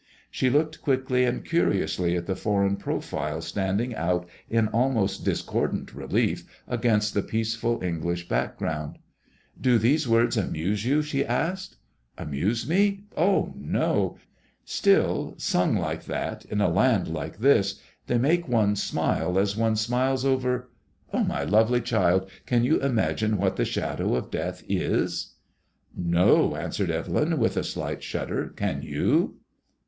[0.31, 6.43] She looked quickly and curiously at the foreign profile standing out in almost discordant relief
[6.67, 8.97] against the peaceful English back ground.
[9.29, 11.75] *' Do these words amuse you?" she asked.
[12.17, 13.03] Amuse me?
[13.15, 14.17] Oh I no.
[14.65, 15.43] Still, MADEMOISELLE IXS.
[15.51, 19.75] 59 Bung like that, in a land like this, they make one smile, as one
[19.75, 20.71] smiles over
[21.13, 25.35] My lovely child, can you imagine what the shadow of death is?
[25.57, 29.35] *'" No," answered Evelyn, with a slight shudder." Can you